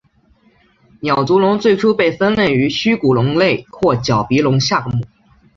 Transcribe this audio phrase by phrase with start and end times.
[1.01, 5.05] 鸟足龙最初被分类于虚骨龙类或角鼻龙下目。